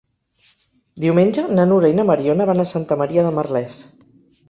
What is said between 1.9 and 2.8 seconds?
i na Mariona van a